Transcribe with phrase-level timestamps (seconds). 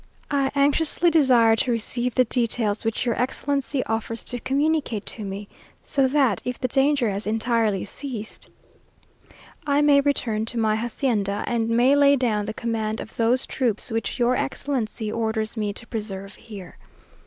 [0.31, 5.47] I anxiously desire to receive the details which your Excellency offers to communicate to me,
[5.83, 8.49] so that if the danger has entirely ceased,
[9.67, 13.91] I may return to my hacienda, and may lay down the command of those troops
[13.91, 16.79] which your Excellency orders me to preserve here.